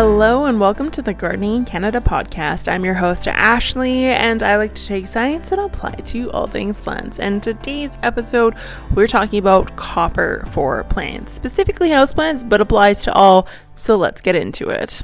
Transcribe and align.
Hello 0.00 0.46
and 0.46 0.58
welcome 0.58 0.90
to 0.92 1.02
the 1.02 1.12
Gardening 1.12 1.56
in 1.56 1.64
Canada 1.66 2.00
podcast. 2.00 2.72
I'm 2.72 2.86
your 2.86 2.94
host, 2.94 3.28
Ashley, 3.28 4.04
and 4.04 4.42
I 4.42 4.56
like 4.56 4.74
to 4.76 4.86
take 4.86 5.06
science 5.06 5.52
and 5.52 5.60
apply 5.60 5.90
it 5.98 6.06
to 6.06 6.30
all 6.30 6.46
things 6.46 6.80
plants. 6.80 7.20
And 7.20 7.42
today's 7.42 7.98
episode, 8.02 8.54
we're 8.94 9.06
talking 9.06 9.38
about 9.38 9.76
copper 9.76 10.46
for 10.52 10.84
plants, 10.84 11.34
specifically 11.34 11.90
houseplants, 11.90 12.48
but 12.48 12.62
applies 12.62 13.04
to 13.04 13.12
all. 13.12 13.46
So 13.74 13.96
let's 13.96 14.22
get 14.22 14.34
into 14.34 14.70
it. 14.70 15.02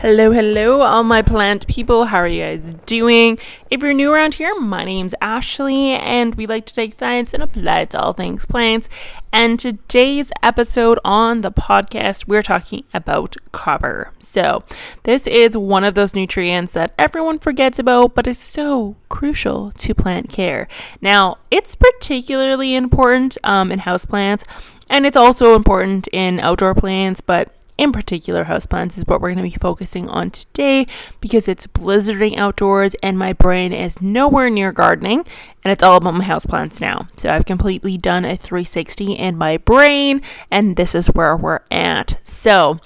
Hello, 0.00 0.32
hello, 0.32 0.80
all 0.80 1.02
my 1.02 1.20
plant 1.20 1.66
people. 1.66 2.06
How 2.06 2.20
are 2.20 2.26
you 2.26 2.40
guys 2.40 2.72
doing? 2.86 3.38
If 3.70 3.82
you're 3.82 3.92
new 3.92 4.10
around 4.10 4.32
here, 4.32 4.58
my 4.58 4.82
name's 4.82 5.14
Ashley, 5.20 5.90
and 5.90 6.34
we 6.36 6.46
like 6.46 6.64
to 6.64 6.74
take 6.74 6.94
science 6.94 7.34
and 7.34 7.42
apply 7.42 7.80
it 7.80 7.90
to 7.90 8.00
all 8.00 8.14
things 8.14 8.46
plants. 8.46 8.88
And 9.30 9.60
today's 9.60 10.32
episode 10.42 10.98
on 11.04 11.42
the 11.42 11.52
podcast, 11.52 12.26
we're 12.26 12.40
talking 12.40 12.84
about 12.94 13.36
copper. 13.52 14.14
So, 14.18 14.64
this 15.02 15.26
is 15.26 15.54
one 15.54 15.84
of 15.84 15.94
those 15.94 16.14
nutrients 16.14 16.72
that 16.72 16.94
everyone 16.98 17.38
forgets 17.38 17.78
about, 17.78 18.14
but 18.14 18.26
is 18.26 18.38
so 18.38 18.96
crucial 19.10 19.70
to 19.72 19.94
plant 19.94 20.30
care. 20.30 20.66
Now, 21.02 21.36
it's 21.50 21.74
particularly 21.74 22.74
important 22.74 23.36
um, 23.44 23.70
in 23.70 23.80
houseplants, 23.80 24.46
and 24.88 25.04
it's 25.04 25.14
also 25.16 25.54
important 25.54 26.08
in 26.10 26.40
outdoor 26.40 26.74
plants, 26.74 27.20
but 27.20 27.54
in 27.80 27.92
particular 27.92 28.44
houseplants 28.44 28.98
is 28.98 29.06
what 29.06 29.22
we're 29.22 29.32
going 29.32 29.38
to 29.38 29.50
be 29.50 29.58
focusing 29.58 30.06
on 30.10 30.30
today 30.30 30.86
because 31.22 31.48
it's 31.48 31.66
blizzarding 31.66 32.36
outdoors 32.36 32.94
and 33.02 33.18
my 33.18 33.32
brain 33.32 33.72
is 33.72 34.02
nowhere 34.02 34.50
near 34.50 34.70
gardening 34.70 35.24
and 35.64 35.72
it's 35.72 35.82
all 35.82 35.96
about 35.96 36.12
my 36.12 36.24
houseplants 36.24 36.78
now. 36.78 37.08
So 37.16 37.30
I've 37.30 37.46
completely 37.46 37.96
done 37.96 38.26
a 38.26 38.36
360 38.36 39.14
in 39.14 39.38
my 39.38 39.56
brain 39.56 40.20
and 40.50 40.76
this 40.76 40.94
is 40.94 41.06
where 41.08 41.34
we're 41.34 41.60
at. 41.70 42.20
So 42.22 42.80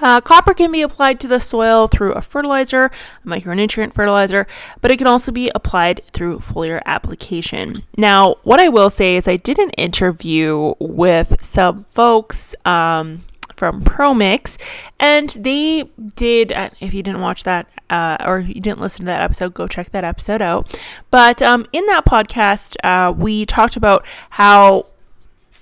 uh, 0.00 0.20
copper 0.20 0.54
can 0.54 0.70
be 0.70 0.82
applied 0.82 1.18
to 1.20 1.26
the 1.26 1.40
soil 1.40 1.88
through 1.88 2.12
a 2.12 2.22
fertilizer, 2.22 2.92
a 3.24 3.26
micronutrient 3.26 3.92
fertilizer, 3.92 4.46
but 4.80 4.92
it 4.92 4.98
can 4.98 5.08
also 5.08 5.32
be 5.32 5.50
applied 5.52 6.00
through 6.12 6.38
foliar 6.38 6.80
application. 6.86 7.82
Now, 7.96 8.36
what 8.44 8.60
I 8.60 8.68
will 8.68 8.88
say 8.88 9.16
is 9.16 9.26
I 9.26 9.36
did 9.36 9.58
an 9.58 9.70
interview 9.70 10.74
with 10.78 11.42
some 11.42 11.82
folks 11.84 12.54
um, 12.64 13.24
from 13.62 13.80
ProMix, 13.84 14.58
and 14.98 15.30
they 15.30 15.84
did. 16.16 16.50
Uh, 16.50 16.70
if 16.80 16.92
you 16.92 17.00
didn't 17.00 17.20
watch 17.20 17.44
that 17.44 17.68
uh, 17.90 18.16
or 18.26 18.40
you 18.40 18.60
didn't 18.60 18.80
listen 18.80 19.02
to 19.02 19.06
that 19.06 19.22
episode, 19.22 19.54
go 19.54 19.68
check 19.68 19.90
that 19.90 20.02
episode 20.02 20.42
out. 20.42 20.80
But 21.12 21.40
um, 21.42 21.64
in 21.72 21.86
that 21.86 22.04
podcast, 22.04 22.74
uh, 22.82 23.12
we 23.12 23.46
talked 23.46 23.76
about 23.76 24.04
how 24.30 24.86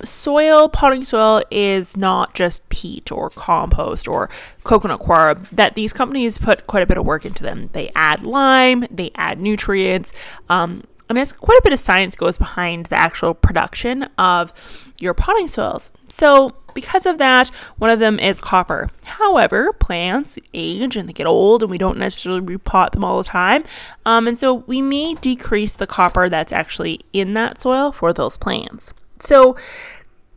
soil, 0.03 0.71
potting 0.71 1.05
soil, 1.05 1.43
is 1.51 1.95
not 1.95 2.33
just 2.33 2.67
peat 2.71 3.13
or 3.13 3.29
compost 3.29 4.09
or 4.09 4.31
coconut 4.65 5.01
coir, 5.01 5.35
that 5.53 5.75
these 5.75 5.93
companies 5.93 6.39
put 6.39 6.67
quite 6.67 6.83
a 6.83 6.87
bit 6.87 6.97
of 6.97 7.05
work 7.05 7.27
into 7.27 7.43
them. 7.43 7.69
They 7.75 7.91
add 7.95 8.25
lime, 8.25 8.87
they 8.91 9.11
add 9.15 9.39
nutrients. 9.43 10.15
Um, 10.49 10.85
Mean, 11.13 11.23
it's 11.23 11.33
quite 11.33 11.59
a 11.59 11.63
bit 11.63 11.73
of 11.73 11.79
science 11.79 12.15
goes 12.17 12.39
behind 12.39 12.87
the 12.87 12.97
actual 12.97 13.35
production 13.35 14.05
of 14.17 14.53
your 14.99 15.15
potting 15.15 15.49
soils. 15.49 15.91
So, 16.09 16.55
because 16.73 17.05
of 17.05 17.19
that, 17.19 17.49
one 17.79 17.91
of 17.91 17.99
them 17.99 18.21
is 18.21 18.41
copper. 18.41 18.91
However, 19.05 19.73
plants 19.73 20.39
age 20.55 20.97
and 20.97 21.09
they 21.09 21.13
get 21.13 21.27
old, 21.27 21.63
and 21.63 21.71
we 21.71 21.79
don't 21.79 21.99
necessarily 21.99 22.41
repot 22.41 22.93
them 22.93 23.05
all 23.05 23.19
the 23.19 23.25
time. 23.25 23.65
Um, 24.07 24.29
and 24.29 24.39
so, 24.39 24.55
we 24.55 24.81
may 24.81 25.15
decrease 25.15 25.75
the 25.75 25.87
copper 25.87 26.29
that's 26.29 26.53
actually 26.53 27.01
in 27.13 27.35
that 27.35 27.61
soil 27.61 27.91
for 27.91 28.13
those 28.13 28.37
plants. 28.37 28.93
So, 29.19 29.57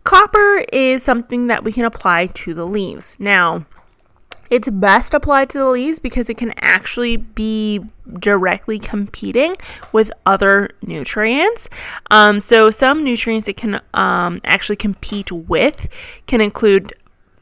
copper 0.04 0.64
is 0.74 1.04
something 1.04 1.48
that 1.48 1.64
we 1.64 1.72
can 1.72 1.86
apply 1.86 2.28
to 2.28 2.54
the 2.54 2.66
leaves. 2.66 3.16
Now, 3.20 3.66
it's 4.54 4.70
best 4.70 5.16
applied 5.16 5.50
to 5.50 5.58
the 5.58 5.68
leaves 5.68 5.98
because 5.98 6.30
it 6.30 6.38
can 6.38 6.54
actually 6.58 7.18
be 7.18 7.84
directly 8.20 8.78
competing 8.78 9.56
with 9.92 10.12
other 10.28 10.70
nutrients. 10.84 11.70
Um, 12.12 12.40
so, 12.40 12.70
some 12.70 13.04
nutrients 13.04 13.48
it 13.48 13.58
can 13.58 13.82
um, 13.96 14.42
actually 14.44 14.76
compete 14.76 15.32
with 15.32 15.90
can 16.28 16.40
include 16.40 16.94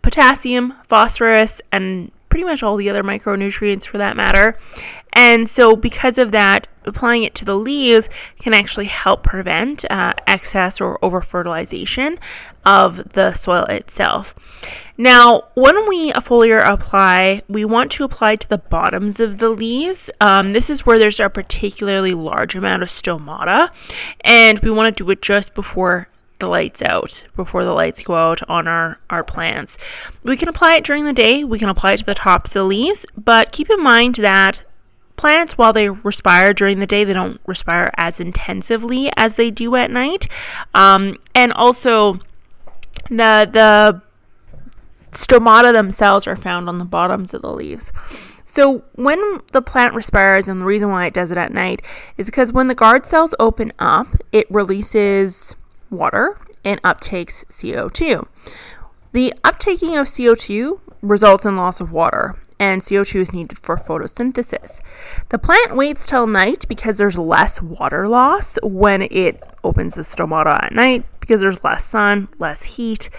potassium, 0.01 0.73
phosphorus, 0.87 1.61
and 1.73 2.11
pretty 2.31 2.45
much 2.45 2.63
all 2.63 2.77
the 2.77 2.89
other 2.89 3.03
micronutrients 3.03 3.85
for 3.85 3.99
that 3.99 4.17
matter. 4.17 4.57
And 5.13 5.47
so, 5.47 5.75
because 5.75 6.17
of 6.17 6.31
that, 6.31 6.67
applying 6.85 7.23
it 7.23 7.35
to 7.35 7.45
the 7.45 7.57
leaves 7.57 8.09
can 8.39 8.53
actually 8.53 8.85
help 8.85 9.21
prevent 9.21 9.85
uh, 9.91 10.13
excess 10.25 10.81
or 10.81 10.97
over 11.03 11.21
fertilization 11.21 12.17
of 12.65 13.13
the 13.13 13.33
soil 13.33 13.65
itself. 13.65 14.33
Now, 14.97 15.49
when 15.53 15.87
we 15.89 16.11
a 16.11 16.21
foliar 16.21 16.65
apply, 16.65 17.41
we 17.49 17.65
want 17.65 17.91
to 17.93 18.03
apply 18.03 18.37
to 18.37 18.47
the 18.47 18.57
bottoms 18.57 19.19
of 19.19 19.39
the 19.39 19.49
leaves. 19.49 20.09
Um, 20.21 20.53
this 20.53 20.69
is 20.69 20.85
where 20.85 20.97
there's 20.97 21.19
a 21.19 21.29
particularly 21.29 22.13
large 22.13 22.55
amount 22.55 22.83
of 22.83 22.89
stomata, 22.89 23.69
and 24.21 24.59
we 24.59 24.71
want 24.71 24.95
to 24.95 25.03
do 25.03 25.09
it 25.11 25.21
just 25.21 25.53
before 25.53 26.07
the 26.41 26.47
lights 26.47 26.81
out 26.83 27.23
before 27.35 27.63
the 27.63 27.73
lights 27.73 28.03
go 28.03 28.15
out 28.15 28.41
on 28.49 28.67
our, 28.67 28.99
our 29.09 29.23
plants. 29.23 29.77
We 30.23 30.35
can 30.35 30.49
apply 30.49 30.75
it 30.75 30.83
during 30.83 31.05
the 31.05 31.13
day, 31.13 31.43
we 31.43 31.57
can 31.57 31.69
apply 31.69 31.93
it 31.93 31.97
to 31.97 32.05
the 32.05 32.15
tops 32.15 32.51
of 32.51 32.61
the 32.61 32.63
leaves, 32.65 33.05
but 33.15 33.51
keep 33.51 33.69
in 33.69 33.81
mind 33.81 34.15
that 34.15 34.63
plants, 35.15 35.57
while 35.57 35.71
they 35.71 35.87
respire 35.87 36.53
during 36.53 36.79
the 36.79 36.87
day, 36.87 37.03
they 37.03 37.13
don't 37.13 37.39
respire 37.45 37.91
as 37.95 38.19
intensively 38.19 39.11
as 39.15 39.35
they 39.35 39.51
do 39.51 39.75
at 39.75 39.91
night. 39.91 40.27
Um, 40.73 41.17
and 41.35 41.53
also, 41.53 42.19
the 43.09 43.47
the 43.51 44.01
stomata 45.11 45.73
themselves 45.73 46.25
are 46.25 46.35
found 46.35 46.69
on 46.69 46.79
the 46.79 46.85
bottoms 46.85 47.33
of 47.33 47.41
the 47.41 47.51
leaves. 47.51 47.91
So 48.45 48.83
when 48.95 49.39
the 49.51 49.61
plant 49.61 49.93
respires, 49.93 50.47
and 50.47 50.59
the 50.59 50.65
reason 50.65 50.89
why 50.89 51.05
it 51.05 51.13
does 51.13 51.31
it 51.31 51.37
at 51.37 51.53
night 51.53 51.85
is 52.17 52.25
because 52.25 52.51
when 52.51 52.67
the 52.67 52.75
guard 52.75 53.05
cells 53.05 53.35
open 53.39 53.71
up, 53.79 54.07
it 54.31 54.47
releases 54.49 55.55
water 55.91 56.39
and 56.63 56.81
uptakes 56.81 57.45
CO2. 57.45 58.27
The 59.11 59.33
uptaking 59.43 59.99
of 59.99 60.07
CO2 60.07 60.79
results 61.01 61.45
in 61.45 61.57
loss 61.57 61.81
of 61.81 61.91
water, 61.91 62.35
and 62.59 62.81
CO2 62.81 63.21
is 63.21 63.33
needed 63.33 63.59
for 63.59 63.75
photosynthesis. 63.75 64.79
The 65.29 65.39
plant 65.39 65.75
waits 65.75 66.05
till 66.05 66.27
night 66.27 66.65
because 66.69 66.97
there's 66.97 67.17
less 67.17 67.61
water 67.61 68.07
loss 68.07 68.57
when 68.63 69.01
it 69.01 69.41
opens 69.63 69.95
the 69.95 70.03
stomata 70.03 70.63
at 70.63 70.73
night 70.73 71.05
because 71.19 71.41
there's 71.41 71.63
less 71.63 71.83
sun, 71.83 72.29
less 72.39 72.75
heat 72.77 73.09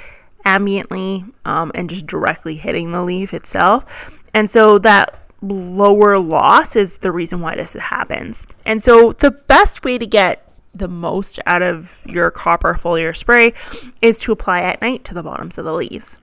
ambiently, 0.46 1.30
um, 1.44 1.72
and 1.74 1.90
just 1.90 2.06
directly 2.06 2.54
hitting 2.54 2.92
the 2.92 3.02
leaf 3.02 3.34
itself. 3.34 4.18
And 4.32 4.48
so 4.48 4.78
that 4.78 5.18
lower 5.42 6.18
loss 6.18 6.76
is 6.76 6.98
the 6.98 7.12
reason 7.12 7.40
why 7.40 7.56
this 7.56 7.74
happens. 7.74 8.46
And 8.64 8.82
so 8.82 9.12
the 9.12 9.32
best 9.32 9.84
way 9.84 9.98
to 9.98 10.06
get 10.06 10.51
the 10.72 10.88
most 10.88 11.38
out 11.46 11.62
of 11.62 11.98
your 12.04 12.30
copper 12.30 12.74
foliar 12.74 13.16
spray 13.16 13.52
is 14.00 14.18
to 14.20 14.32
apply 14.32 14.60
at 14.60 14.80
night 14.80 15.04
to 15.04 15.14
the 15.14 15.22
bottoms 15.22 15.58
of 15.58 15.64
the 15.64 15.74
leaves. 15.74 16.18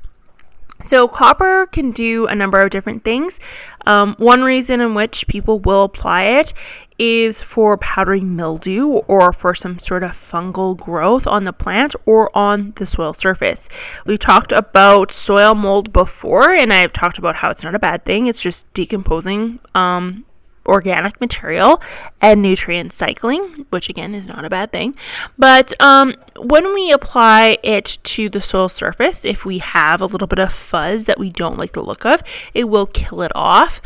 So, 0.81 1.09
copper 1.09 1.65
can 1.65 1.91
do 1.91 2.25
a 2.27 2.35
number 2.35 2.59
of 2.61 2.69
different 2.69 3.03
things. 3.03 3.37
Um, 3.85 4.15
one 4.17 4.43
reason 4.43 4.79
in 4.79 4.93
which 4.93 5.27
people 5.27 5.59
will 5.59 5.83
apply 5.83 6.23
it 6.23 6.53
is 6.97 7.41
for 7.41 7.77
powdering 7.77 8.35
mildew 8.35 8.87
or 8.87 9.33
for 9.33 9.53
some 9.53 9.79
sort 9.79 10.03
of 10.03 10.11
fungal 10.11 10.77
growth 10.77 11.27
on 11.27 11.43
the 11.43 11.51
plant 11.51 11.95
or 12.05 12.35
on 12.37 12.71
the 12.77 12.85
soil 12.85 13.13
surface. 13.13 13.67
We 14.05 14.17
talked 14.17 14.53
about 14.53 15.11
soil 15.11 15.53
mold 15.53 15.91
before, 15.91 16.53
and 16.53 16.71
I've 16.71 16.93
talked 16.93 17.17
about 17.17 17.37
how 17.37 17.49
it's 17.49 17.63
not 17.63 17.75
a 17.75 17.79
bad 17.79 18.05
thing, 18.05 18.27
it's 18.27 18.41
just 18.41 18.71
decomposing 18.73 19.59
um, 19.75 20.25
organic 20.69 21.19
material 21.19 21.81
and 22.21 22.41
nutrient 22.41 22.93
cycling, 22.93 23.65
which 23.69 23.89
again 23.89 24.15
is 24.15 24.27
not 24.27 24.45
a 24.45 24.49
bad 24.49 24.71
thing. 24.71 24.95
But 25.37 25.73
um, 25.81 26.15
when 26.37 26.73
we 26.73 26.91
apply 26.91 27.57
it 27.63 27.97
to 28.03 28.29
the 28.29 28.41
soil 28.41 28.69
surface, 28.69 29.25
if 29.25 29.45
we 29.45 29.57
have 29.57 29.99
a 29.99 30.05
little 30.05 30.27
bit 30.27 30.39
of 30.39 30.53
fuzz 30.53 31.05
that 31.05 31.19
we 31.19 31.29
don't 31.29 31.57
like 31.57 31.73
the 31.73 31.81
look 31.81 32.05
of, 32.05 32.21
it 32.53 32.69
will 32.69 32.85
kill 32.85 33.21
it 33.21 33.31
off. 33.35 33.81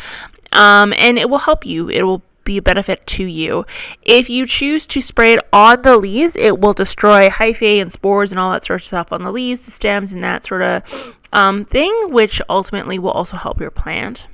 Um, 0.52 0.94
and 0.94 1.18
it 1.18 1.30
will 1.30 1.40
help 1.40 1.66
you. 1.66 1.90
It 1.90 2.04
will 2.04 2.22
be 2.44 2.58
a 2.58 2.62
benefit 2.62 3.08
to 3.08 3.24
you. 3.24 3.66
If 4.04 4.30
you 4.30 4.46
choose 4.46 4.86
to 4.88 5.02
spray 5.02 5.34
it 5.34 5.48
on 5.52 5.82
the 5.82 5.98
leaves, 5.98 6.36
it 6.36 6.60
will 6.60 6.74
destroy 6.74 7.30
hyphae 7.30 7.82
and 7.82 7.92
spores 7.92 8.32
and 8.32 8.40
all 8.40 8.52
that 8.52 8.64
sort 8.64 8.82
of 8.82 8.86
stuff 8.86 9.12
on 9.12 9.24
the 9.24 9.32
leaves, 9.32 9.66
the 9.66 9.72
stems, 9.72 10.12
and 10.12 10.22
that 10.24 10.44
sort 10.44 10.62
of 10.62 11.16
um, 11.32 11.66
thing, 11.66 12.12
which 12.12 12.42
ultimately 12.50 13.00
will 13.00 13.12
also 13.12 13.38
help 13.38 13.60
your 13.60 13.72
plant. 13.72 14.28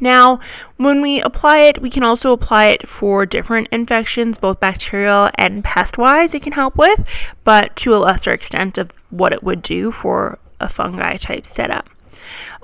Now, 0.00 0.40
when 0.76 1.00
we 1.00 1.20
apply 1.20 1.60
it, 1.60 1.80
we 1.80 1.90
can 1.90 2.02
also 2.02 2.32
apply 2.32 2.66
it 2.66 2.88
for 2.88 3.26
different 3.26 3.68
infections, 3.70 4.36
both 4.36 4.60
bacterial 4.60 5.30
and 5.36 5.62
pest 5.62 5.98
wise, 5.98 6.34
it 6.34 6.42
can 6.42 6.52
help 6.52 6.76
with, 6.76 7.06
but 7.44 7.76
to 7.76 7.94
a 7.94 7.98
lesser 7.98 8.32
extent 8.32 8.78
of 8.78 8.90
what 9.10 9.32
it 9.32 9.42
would 9.42 9.62
do 9.62 9.90
for 9.90 10.38
a 10.60 10.68
fungi 10.68 11.16
type 11.16 11.46
setup. 11.46 11.88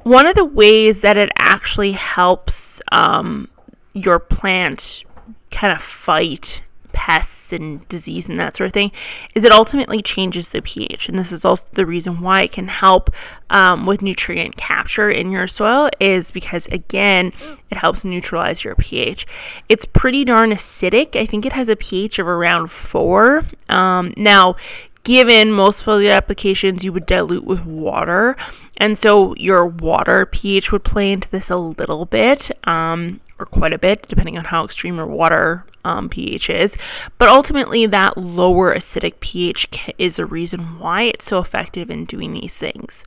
One 0.02 0.26
of 0.26 0.34
the 0.34 0.44
ways 0.44 1.02
that 1.02 1.16
it 1.16 1.30
actually 1.36 1.92
helps 1.92 2.80
um, 2.90 3.48
your 3.92 4.18
plant 4.18 5.04
kind 5.50 5.72
of 5.72 5.82
fight 5.82 6.62
pests 6.92 7.52
and 7.52 7.86
disease 7.88 8.28
and 8.28 8.38
that 8.38 8.56
sort 8.56 8.68
of 8.68 8.72
thing 8.72 8.92
is 9.34 9.44
it 9.44 9.52
ultimately 9.52 10.02
changes 10.02 10.48
the 10.48 10.62
pH. 10.62 11.08
And 11.08 11.18
this 11.18 11.32
is 11.32 11.44
also 11.44 11.64
the 11.72 11.86
reason 11.86 12.20
why 12.20 12.42
it 12.42 12.52
can 12.52 12.68
help 12.68 13.10
um, 13.48 13.86
with 13.86 14.02
nutrient 14.02 14.56
capture 14.56 15.10
in 15.10 15.30
your 15.30 15.48
soil, 15.48 15.90
is 15.98 16.30
because 16.30 16.66
again, 16.66 17.32
it 17.70 17.78
helps 17.78 18.04
neutralize 18.04 18.64
your 18.64 18.76
pH. 18.76 19.26
It's 19.68 19.84
pretty 19.84 20.24
darn 20.24 20.50
acidic. 20.50 21.16
I 21.16 21.26
think 21.26 21.44
it 21.44 21.52
has 21.52 21.68
a 21.68 21.76
pH 21.76 22.18
of 22.18 22.26
around 22.26 22.70
four. 22.70 23.46
Um, 23.68 24.14
now, 24.16 24.56
given 25.02 25.50
most 25.50 25.82
foliar 25.84 26.14
applications 26.14 26.84
you 26.84 26.92
would 26.92 27.06
dilute 27.06 27.44
with 27.44 27.64
water 27.64 28.36
and 28.80 28.98
so 28.98 29.36
your 29.36 29.64
water 29.64 30.26
ph 30.26 30.72
would 30.72 30.82
play 30.82 31.12
into 31.12 31.30
this 31.30 31.50
a 31.50 31.56
little 31.56 32.04
bit 32.04 32.50
um, 32.66 33.20
or 33.38 33.46
quite 33.46 33.72
a 33.72 33.78
bit 33.78 34.02
depending 34.08 34.36
on 34.36 34.46
how 34.46 34.64
extreme 34.64 34.96
your 34.96 35.06
water 35.06 35.64
um, 35.84 36.08
pH 36.08 36.50
is. 36.50 36.76
But 37.18 37.28
ultimately, 37.28 37.86
that 37.86 38.16
lower 38.16 38.74
acidic 38.74 39.20
pH 39.20 39.68
is 39.98 40.18
a 40.18 40.26
reason 40.26 40.78
why 40.78 41.04
it's 41.04 41.26
so 41.26 41.38
effective 41.38 41.90
in 41.90 42.04
doing 42.04 42.32
these 42.32 42.56
things. 42.56 43.04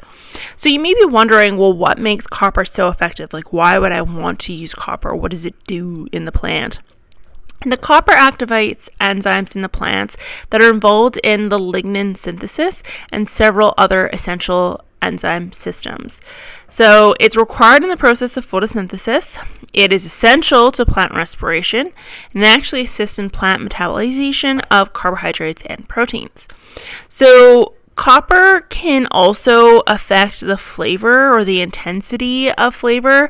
So 0.58 0.70
you 0.70 0.80
may 0.80 0.94
be 0.94 1.06
wondering, 1.06 1.58
well, 1.58 1.74
what 1.74 1.98
makes 1.98 2.28
copper 2.28 2.66
so 2.66 2.88
effective? 2.90 3.34
Like, 3.34 3.54
why 3.54 3.78
would 3.78 3.92
I 3.92 4.02
want 4.02 4.40
to 4.42 4.54
use 4.54 4.74
copper? 4.74 5.16
What 5.16 5.32
does 5.32 5.46
it 5.46 5.56
do 5.68 6.08
in 6.12 6.26
the 6.26 6.32
plant? 6.32 6.80
The 7.66 7.78
copper 7.78 8.12
activates 8.12 8.90
enzymes 9.00 9.56
in 9.56 9.62
the 9.62 9.70
plants 9.70 10.18
that 10.50 10.62
are 10.62 10.70
involved 10.70 11.18
in 11.24 11.48
the 11.48 11.60
lignin 11.60 12.18
synthesis 12.18 12.84
and 13.10 13.28
several 13.28 13.74
other 13.78 14.08
essential 14.08 14.84
enzyme 15.04 15.52
systems. 15.52 16.22
So 16.70 17.16
it's 17.20 17.36
required 17.36 17.84
in 17.84 17.90
the 17.90 17.98
process 17.98 18.38
of 18.38 18.50
photosynthesis. 18.50 19.38
It 19.74 19.92
is 19.92 20.06
essential 20.06 20.72
to 20.72 20.86
plant 20.86 21.14
respiration 21.14 21.92
and 22.34 22.46
actually 22.46 22.84
assists 22.84 23.20
in 23.20 23.30
plant 23.30 23.62
metabolization 23.68 24.62
of 24.72 24.94
carbohydrates 24.94 25.64
and 25.66 25.88
proteins. 25.88 26.48
So 27.10 27.74
Copper 27.96 28.62
can 28.70 29.08
also 29.12 29.82
affect 29.86 30.40
the 30.40 30.58
flavor 30.58 31.32
or 31.32 31.44
the 31.44 31.62
intensity 31.62 32.52
of 32.52 32.74
flavor 32.74 33.30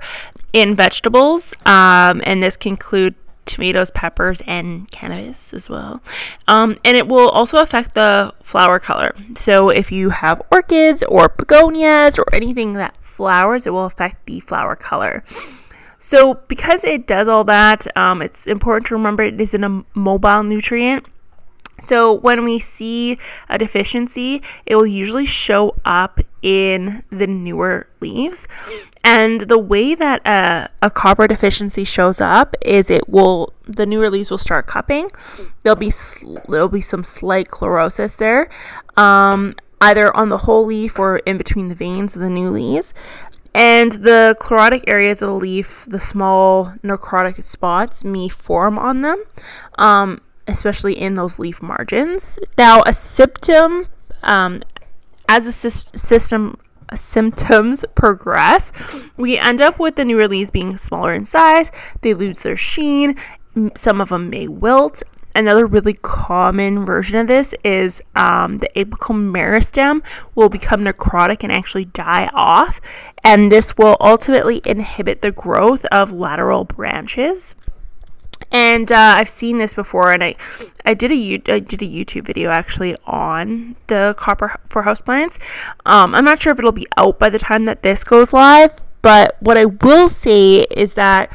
in 0.53 0.75
vegetables, 0.75 1.53
um, 1.65 2.21
and 2.25 2.41
this 2.41 2.55
can 2.55 2.71
include 2.71 3.15
tomatoes, 3.45 3.91
peppers, 3.91 4.41
and 4.47 4.89
cannabis 4.91 5.53
as 5.53 5.69
well. 5.69 6.01
Um, 6.47 6.77
and 6.83 6.97
it 6.97 7.07
will 7.07 7.29
also 7.29 7.57
affect 7.57 7.95
the 7.95 8.33
flower 8.41 8.79
color. 8.79 9.15
So 9.35 9.69
if 9.69 9.91
you 9.91 10.11
have 10.11 10.41
orchids 10.51 11.03
or 11.03 11.29
begonias 11.29 12.17
or 12.17 12.25
anything 12.33 12.71
that 12.71 12.97
flowers, 12.97 13.67
it 13.67 13.71
will 13.71 13.85
affect 13.85 14.25
the 14.25 14.39
flower 14.39 14.75
color. 14.75 15.23
So 15.97 16.35
because 16.47 16.83
it 16.83 17.07
does 17.07 17.27
all 17.27 17.45
that, 17.45 17.87
um, 17.95 18.21
it's 18.21 18.45
important 18.45 18.87
to 18.87 18.95
remember 18.95 19.23
it 19.23 19.39
is 19.39 19.53
a 19.53 19.83
mobile 19.95 20.43
nutrient. 20.43 21.05
So 21.79 22.13
when 22.13 22.43
we 22.43 22.59
see 22.59 23.17
a 23.49 23.57
deficiency, 23.57 24.41
it 24.65 24.75
will 24.75 24.85
usually 24.85 25.25
show 25.25 25.75
up 25.85 26.19
in 26.41 27.03
the 27.09 27.27
newer 27.27 27.87
leaves. 27.99 28.47
And 29.23 29.41
the 29.41 29.57
way 29.57 29.95
that 29.95 30.19
a, 30.27 30.69
a 30.81 30.89
copper 30.89 31.27
deficiency 31.27 31.85
shows 31.85 32.19
up 32.19 32.55
is 32.61 32.89
it 32.89 33.07
will 33.07 33.53
the 33.65 33.85
new 33.85 34.05
leaves 34.09 34.29
will 34.29 34.37
start 34.37 34.67
cupping. 34.67 35.09
There'll 35.61 35.77
be 35.77 35.91
sl- 35.91 36.39
there'll 36.49 36.67
be 36.67 36.81
some 36.81 37.05
slight 37.05 37.47
chlorosis 37.47 38.17
there, 38.17 38.49
um, 38.97 39.55
either 39.79 40.15
on 40.15 40.27
the 40.27 40.39
whole 40.39 40.65
leaf 40.65 40.99
or 40.99 41.19
in 41.19 41.37
between 41.37 41.69
the 41.69 41.75
veins 41.75 42.17
of 42.17 42.21
the 42.21 42.29
new 42.29 42.49
leaves. 42.49 42.93
And 43.55 43.93
the 43.93 44.35
chlorotic 44.41 44.83
areas 44.87 45.21
of 45.21 45.29
the 45.29 45.35
leaf, 45.35 45.85
the 45.87 45.99
small 45.99 46.73
necrotic 46.83 47.41
spots, 47.43 48.03
may 48.03 48.27
form 48.27 48.77
on 48.77 49.03
them. 49.03 49.23
Um, 49.77 50.21
especially 50.47 50.99
in 50.99 51.13
those 51.13 51.39
leaf 51.39 51.61
margins. 51.61 52.37
Now, 52.57 52.83
a 52.85 52.91
symptom, 52.91 53.85
um, 54.23 54.61
as 55.29 55.47
a 55.47 55.53
sy- 55.53 55.95
system 55.95 56.57
symptoms 56.95 57.85
progress, 57.95 58.71
we 59.17 59.37
end 59.37 59.61
up 59.61 59.79
with 59.79 59.95
the 59.95 60.05
newer 60.05 60.27
leaves 60.27 60.51
being 60.51 60.77
smaller 60.77 61.13
in 61.13 61.25
size. 61.25 61.71
They 62.01 62.13
lose 62.13 62.39
their 62.39 62.57
sheen. 62.57 63.15
Some 63.75 64.01
of 64.01 64.09
them 64.09 64.29
may 64.29 64.47
wilt. 64.47 65.03
Another 65.35 65.65
really 65.65 65.93
common 65.93 66.85
version 66.85 67.17
of 67.17 67.25
this 67.25 67.55
is 67.63 68.01
um, 68.15 68.59
the 68.59 68.69
apical 68.75 69.15
meristem 69.15 70.03
will 70.35 70.49
become 70.49 70.83
necrotic 70.83 71.41
and 71.41 71.51
actually 71.51 71.85
die 71.85 72.29
off, 72.33 72.79
and 73.23 73.51
this 73.51 73.75
will 73.75 73.97
ultimately 73.99 74.61
inhibit 74.63 75.23
the 75.23 75.31
growth 75.31 75.85
of 75.85 76.11
lateral 76.11 76.65
branches. 76.65 77.55
And 78.51 78.91
uh, 78.91 79.15
I've 79.17 79.29
seen 79.29 79.57
this 79.57 79.73
before, 79.73 80.11
and 80.11 80.23
I, 80.23 80.35
I 80.85 80.93
did 80.93 81.11
a 81.11 81.33
I 81.53 81.59
did 81.59 81.81
a 81.81 81.85
YouTube 81.85 82.25
video 82.25 82.49
actually 82.49 82.95
on 83.05 83.75
the 83.87 84.15
copper 84.17 84.59
for 84.69 84.83
houseplants. 84.83 85.39
Um, 85.85 86.13
I'm 86.15 86.25
not 86.25 86.41
sure 86.41 86.53
if 86.53 86.59
it'll 86.59 86.71
be 86.71 86.87
out 86.97 87.19
by 87.19 87.29
the 87.29 87.39
time 87.39 87.65
that 87.65 87.83
this 87.83 88.03
goes 88.03 88.33
live, 88.33 88.73
but 89.01 89.37
what 89.39 89.57
I 89.57 89.65
will 89.65 90.09
say 90.09 90.61
is 90.71 90.93
that 90.95 91.31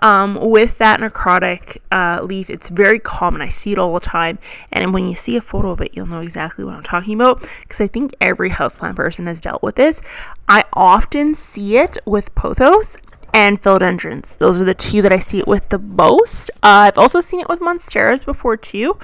um, 0.00 0.38
with 0.40 0.78
that 0.78 1.00
necrotic 1.00 1.78
uh, 1.90 2.22
leaf, 2.22 2.50
it's 2.50 2.68
very 2.68 2.98
common. 2.98 3.40
I 3.40 3.48
see 3.48 3.72
it 3.72 3.78
all 3.78 3.94
the 3.94 4.00
time, 4.00 4.38
and 4.70 4.92
when 4.92 5.08
you 5.08 5.16
see 5.16 5.36
a 5.36 5.40
photo 5.40 5.70
of 5.70 5.80
it, 5.80 5.92
you'll 5.94 6.06
know 6.06 6.20
exactly 6.20 6.64
what 6.64 6.74
I'm 6.74 6.82
talking 6.82 7.14
about 7.14 7.46
because 7.62 7.80
I 7.80 7.86
think 7.86 8.14
every 8.20 8.50
houseplant 8.50 8.96
person 8.96 9.26
has 9.26 9.40
dealt 9.40 9.62
with 9.62 9.76
this. 9.76 10.02
I 10.48 10.64
often 10.72 11.34
see 11.34 11.78
it 11.78 11.96
with 12.04 12.34
pothos 12.34 12.98
and 13.36 13.62
philodendrons. 13.62 14.38
Those 14.38 14.62
are 14.62 14.64
the 14.64 14.72
two 14.72 15.02
that 15.02 15.12
I 15.12 15.18
see 15.18 15.38
it 15.38 15.46
with 15.46 15.68
the 15.68 15.78
most. 15.78 16.50
Uh, 16.62 16.88
I've 16.88 16.96
also 16.96 17.20
seen 17.20 17.38
it 17.38 17.50
with 17.50 17.60
monsteras 17.60 18.24
before 18.24 18.56
too. 18.56 18.98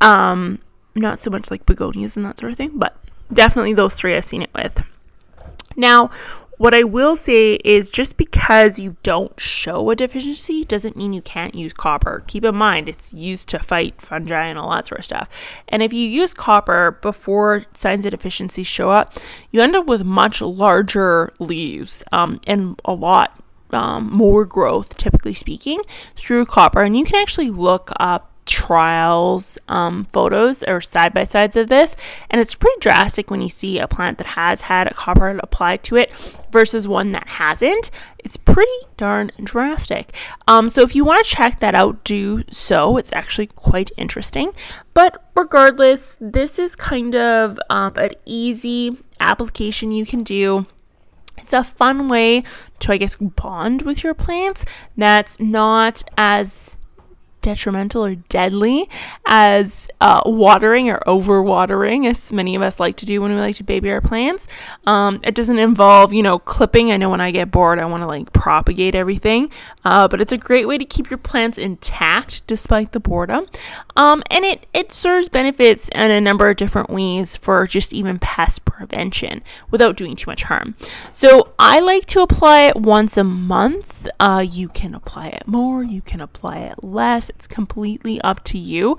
Um, 0.00 0.58
not 0.96 1.20
so 1.20 1.30
much 1.30 1.48
like 1.48 1.64
begonias 1.64 2.16
and 2.16 2.26
that 2.26 2.40
sort 2.40 2.50
of 2.50 2.58
thing, 2.58 2.72
but 2.74 2.96
definitely 3.32 3.74
those 3.74 3.94
three 3.94 4.16
I've 4.16 4.24
seen 4.24 4.42
it 4.42 4.50
with. 4.52 4.82
Now, 5.76 6.10
what 6.56 6.74
I 6.74 6.82
will 6.82 7.14
say 7.14 7.54
is 7.64 7.92
just 7.92 8.16
because 8.16 8.80
you 8.80 8.96
don't 9.04 9.38
show 9.38 9.88
a 9.90 9.94
deficiency 9.94 10.64
doesn't 10.64 10.96
mean 10.96 11.12
you 11.12 11.22
can't 11.22 11.54
use 11.54 11.72
copper. 11.72 12.24
Keep 12.26 12.46
in 12.46 12.56
mind, 12.56 12.88
it's 12.88 13.14
used 13.14 13.48
to 13.50 13.60
fight 13.60 14.02
fungi 14.02 14.46
and 14.46 14.58
all 14.58 14.72
that 14.72 14.88
sort 14.88 14.98
of 14.98 15.04
stuff. 15.04 15.28
And 15.68 15.84
if 15.84 15.92
you 15.92 16.04
use 16.04 16.34
copper 16.34 16.98
before 17.00 17.64
signs 17.74 18.04
of 18.06 18.10
deficiency 18.10 18.64
show 18.64 18.90
up, 18.90 19.14
you 19.52 19.60
end 19.60 19.76
up 19.76 19.86
with 19.86 20.02
much 20.02 20.40
larger 20.40 21.32
leaves 21.38 22.02
um, 22.10 22.40
and 22.48 22.82
a 22.84 22.92
lot 22.92 23.40
um, 23.70 24.10
more 24.12 24.44
growth, 24.44 24.96
typically 24.96 25.34
speaking, 25.34 25.82
through 26.16 26.46
copper. 26.46 26.82
And 26.82 26.96
you 26.96 27.04
can 27.04 27.20
actually 27.20 27.50
look 27.50 27.90
up 27.98 28.32
trials 28.48 29.58
um, 29.68 30.06
photos 30.06 30.62
or 30.62 30.80
side 30.80 31.12
by 31.12 31.22
sides 31.22 31.54
of 31.54 31.68
this 31.68 31.94
and 32.30 32.40
it's 32.40 32.54
pretty 32.54 32.80
drastic 32.80 33.30
when 33.30 33.42
you 33.42 33.48
see 33.48 33.78
a 33.78 33.86
plant 33.86 34.16
that 34.16 34.28
has 34.28 34.62
had 34.62 34.90
copper 34.96 35.38
applied 35.42 35.82
to 35.82 35.96
it 35.96 36.10
versus 36.50 36.88
one 36.88 37.12
that 37.12 37.28
hasn't. 37.28 37.90
It's 38.18 38.38
pretty 38.38 38.70
darn 38.96 39.30
drastic. 39.44 40.14
Um, 40.48 40.70
so 40.70 40.82
if 40.82 40.96
you 40.96 41.04
want 41.04 41.24
to 41.24 41.30
check 41.30 41.60
that 41.60 41.74
out 41.74 42.02
do 42.04 42.42
so. 42.50 42.96
It's 42.96 43.12
actually 43.12 43.48
quite 43.48 43.90
interesting. 43.98 44.52
But 44.94 45.22
regardless 45.36 46.16
this 46.18 46.58
is 46.58 46.74
kind 46.74 47.14
of 47.14 47.58
um, 47.68 47.92
an 47.96 48.12
easy 48.24 48.96
application 49.20 49.92
you 49.92 50.06
can 50.06 50.22
do 50.22 50.66
it's 51.38 51.52
a 51.52 51.64
fun 51.64 52.08
way 52.08 52.42
to, 52.80 52.92
I 52.92 52.96
guess, 52.96 53.16
bond 53.16 53.82
with 53.82 54.02
your 54.02 54.14
plants 54.14 54.64
that's 54.96 55.38
not 55.38 56.02
as 56.16 56.77
detrimental 57.48 58.04
or 58.04 58.14
deadly 58.14 58.90
as 59.26 59.88
uh, 60.02 60.22
watering 60.26 60.90
or 60.90 61.00
over 61.06 61.42
watering, 61.42 62.06
as 62.06 62.30
many 62.30 62.54
of 62.54 62.60
us 62.60 62.78
like 62.78 62.94
to 62.96 63.06
do 63.06 63.22
when 63.22 63.34
we 63.34 63.40
like 63.40 63.56
to 63.56 63.64
baby 63.64 63.90
our 63.90 64.02
plants. 64.02 64.46
Um, 64.86 65.20
it 65.24 65.34
doesn't 65.34 65.58
involve, 65.58 66.12
you 66.12 66.22
know, 66.22 66.38
clipping. 66.38 66.92
I 66.92 66.98
know 66.98 67.08
when 67.08 67.22
I 67.22 67.30
get 67.30 67.50
bored, 67.50 67.78
I 67.78 67.86
want 67.86 68.02
to 68.02 68.06
like 68.06 68.34
propagate 68.34 68.94
everything, 68.94 69.50
uh, 69.82 70.08
but 70.08 70.20
it's 70.20 70.32
a 70.32 70.36
great 70.36 70.68
way 70.68 70.76
to 70.76 70.84
keep 70.84 71.08
your 71.08 71.18
plants 71.18 71.56
intact 71.56 72.46
despite 72.46 72.92
the 72.92 73.00
boredom. 73.00 73.46
Um, 73.96 74.22
and 74.30 74.44
it, 74.44 74.66
it 74.74 74.92
serves 74.92 75.30
benefits 75.30 75.88
in 75.88 76.10
a 76.10 76.20
number 76.20 76.50
of 76.50 76.56
different 76.56 76.90
ways 76.90 77.34
for 77.34 77.66
just 77.66 77.94
even 77.94 78.18
pest 78.18 78.66
prevention 78.66 79.42
without 79.70 79.96
doing 79.96 80.16
too 80.16 80.30
much 80.30 80.42
harm. 80.42 80.76
So 81.12 81.54
I 81.58 81.80
like 81.80 82.04
to 82.06 82.20
apply 82.20 82.64
it 82.64 82.76
once 82.76 83.16
a 83.16 83.24
month. 83.24 84.06
Uh, 84.20 84.44
you 84.46 84.68
can 84.68 84.94
apply 84.94 85.28
it 85.28 85.46
more, 85.46 85.82
you 85.82 86.02
can 86.02 86.20
apply 86.20 86.58
it 86.58 86.84
less. 86.84 87.30
It's 87.38 87.46
completely 87.46 88.20
up 88.22 88.42
to 88.44 88.58
you. 88.58 88.98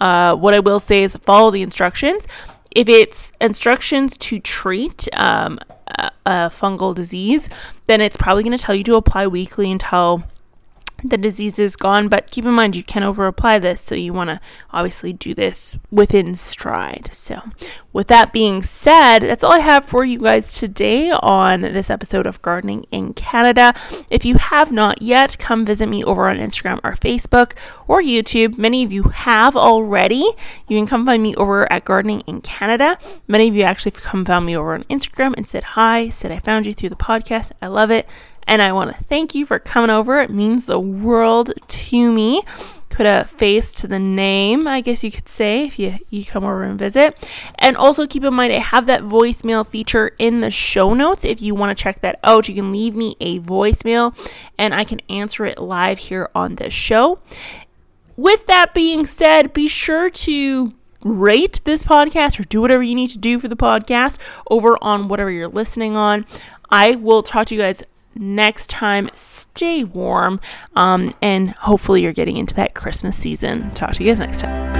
Uh, 0.00 0.36
what 0.36 0.54
I 0.54 0.60
will 0.60 0.78
say 0.78 1.02
is 1.02 1.16
follow 1.16 1.50
the 1.50 1.60
instructions. 1.60 2.28
If 2.70 2.88
it's 2.88 3.32
instructions 3.40 4.16
to 4.18 4.38
treat 4.38 5.08
um, 5.12 5.58
a, 5.88 6.12
a 6.24 6.30
fungal 6.50 6.94
disease, 6.94 7.48
then 7.86 8.00
it's 8.00 8.16
probably 8.16 8.44
going 8.44 8.56
to 8.56 8.62
tell 8.62 8.76
you 8.76 8.84
to 8.84 8.94
apply 8.94 9.26
weekly 9.26 9.72
until 9.72 10.22
the 11.04 11.16
disease 11.16 11.58
is 11.58 11.76
gone. 11.76 12.08
But 12.08 12.30
keep 12.30 12.44
in 12.44 12.54
mind, 12.54 12.76
you 12.76 12.82
can 12.82 13.02
over 13.02 13.26
apply 13.26 13.58
this, 13.58 13.80
so 13.80 13.94
you 13.94 14.12
want 14.12 14.30
to 14.30 14.40
obviously 14.72 15.12
do 15.12 15.34
this 15.34 15.76
within 15.90 16.34
stride. 16.34 17.08
So, 17.12 17.42
with 17.92 18.08
that 18.08 18.32
being 18.32 18.62
said, 18.62 19.20
that's 19.20 19.42
all 19.42 19.52
I 19.52 19.58
have 19.58 19.84
for 19.84 20.04
you 20.04 20.18
guys 20.18 20.52
today 20.52 21.10
on 21.10 21.62
this 21.62 21.90
episode 21.90 22.26
of 22.26 22.40
Gardening 22.42 22.86
in 22.90 23.14
Canada. 23.14 23.74
If 24.10 24.24
you 24.24 24.36
have 24.36 24.70
not 24.70 25.02
yet, 25.02 25.38
come 25.38 25.66
visit 25.66 25.88
me 25.88 26.04
over 26.04 26.28
on 26.28 26.38
Instagram 26.38 26.80
or 26.84 26.92
Facebook 26.92 27.54
or 27.88 28.00
YouTube. 28.00 28.58
Many 28.58 28.84
of 28.84 28.92
you 28.92 29.04
have 29.04 29.56
already. 29.56 30.30
You 30.68 30.78
can 30.78 30.86
come 30.86 31.06
find 31.06 31.22
me 31.22 31.34
over 31.36 31.70
at 31.72 31.84
Gardening 31.84 32.20
in 32.22 32.40
Canada. 32.40 32.98
Many 33.26 33.48
of 33.48 33.54
you 33.54 33.62
actually 33.62 33.92
come 33.92 34.24
found 34.24 34.46
me 34.46 34.56
over 34.56 34.74
on 34.74 34.84
Instagram 34.84 35.34
and 35.36 35.46
said 35.46 35.64
hi, 35.64 36.08
said 36.08 36.30
I 36.30 36.38
found 36.38 36.66
you 36.66 36.74
through 36.74 36.90
the 36.90 36.96
podcast. 36.96 37.52
I 37.60 37.66
love 37.66 37.90
it. 37.90 38.06
And 38.50 38.60
I 38.60 38.72
want 38.72 38.90
to 38.90 39.04
thank 39.04 39.36
you 39.36 39.46
for 39.46 39.60
coming 39.60 39.90
over. 39.90 40.20
It 40.20 40.28
means 40.28 40.64
the 40.64 40.80
world 40.80 41.52
to 41.68 42.12
me. 42.12 42.42
Put 42.88 43.06
a 43.06 43.24
face 43.24 43.72
to 43.74 43.86
the 43.86 44.00
name, 44.00 44.66
I 44.66 44.80
guess 44.80 45.04
you 45.04 45.12
could 45.12 45.28
say, 45.28 45.68
if 45.68 45.78
you, 45.78 45.98
you 46.10 46.24
come 46.24 46.42
over 46.42 46.64
and 46.64 46.76
visit. 46.76 47.14
And 47.60 47.76
also 47.76 48.08
keep 48.08 48.24
in 48.24 48.34
mind, 48.34 48.52
I 48.52 48.58
have 48.58 48.86
that 48.86 49.02
voicemail 49.02 49.64
feature 49.64 50.16
in 50.18 50.40
the 50.40 50.50
show 50.50 50.94
notes. 50.94 51.24
If 51.24 51.40
you 51.40 51.54
want 51.54 51.78
to 51.78 51.80
check 51.80 52.00
that 52.00 52.18
out, 52.24 52.48
you 52.48 52.54
can 52.56 52.72
leave 52.72 52.96
me 52.96 53.14
a 53.20 53.38
voicemail 53.38 54.18
and 54.58 54.74
I 54.74 54.82
can 54.82 55.00
answer 55.08 55.46
it 55.46 55.60
live 55.60 55.98
here 55.98 56.28
on 56.34 56.56
this 56.56 56.72
show. 56.72 57.20
With 58.16 58.46
that 58.46 58.74
being 58.74 59.06
said, 59.06 59.52
be 59.52 59.68
sure 59.68 60.10
to 60.10 60.74
rate 61.04 61.60
this 61.62 61.84
podcast 61.84 62.40
or 62.40 62.42
do 62.42 62.60
whatever 62.60 62.82
you 62.82 62.96
need 62.96 63.10
to 63.10 63.18
do 63.18 63.38
for 63.38 63.46
the 63.46 63.56
podcast 63.56 64.18
over 64.50 64.76
on 64.82 65.06
whatever 65.06 65.30
you're 65.30 65.46
listening 65.46 65.94
on. 65.94 66.26
I 66.68 66.96
will 66.96 67.22
talk 67.22 67.46
to 67.46 67.54
you 67.54 67.60
guys 67.60 67.84
next 68.14 68.70
time. 68.70 69.10
Stay 69.14 69.84
warm, 69.84 70.40
um, 70.76 71.14
and 71.20 71.50
hopefully, 71.50 72.02
you're 72.02 72.12
getting 72.12 72.36
into 72.36 72.54
that 72.54 72.74
Christmas 72.74 73.16
season. 73.16 73.70
Talk 73.72 73.92
to 73.94 74.04
you 74.04 74.10
guys 74.10 74.20
next 74.20 74.40
time. 74.40 74.79